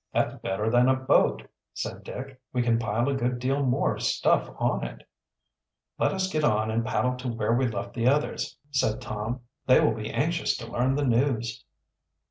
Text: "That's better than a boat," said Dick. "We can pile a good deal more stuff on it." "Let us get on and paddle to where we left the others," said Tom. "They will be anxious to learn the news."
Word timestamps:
"That's 0.11 0.33
better 0.39 0.71
than 0.71 0.89
a 0.89 0.95
boat," 0.95 1.47
said 1.75 2.03
Dick. 2.03 2.41
"We 2.51 2.63
can 2.63 2.79
pile 2.79 3.07
a 3.07 3.13
good 3.13 3.37
deal 3.37 3.63
more 3.63 3.99
stuff 3.99 4.49
on 4.57 4.83
it." 4.83 5.07
"Let 5.99 6.11
us 6.11 6.27
get 6.27 6.43
on 6.43 6.71
and 6.71 6.83
paddle 6.83 7.15
to 7.17 7.27
where 7.27 7.53
we 7.53 7.67
left 7.67 7.93
the 7.93 8.07
others," 8.07 8.57
said 8.71 8.99
Tom. 8.99 9.41
"They 9.67 9.79
will 9.79 9.93
be 9.93 10.09
anxious 10.09 10.57
to 10.57 10.71
learn 10.71 10.95
the 10.95 11.05
news." 11.05 11.63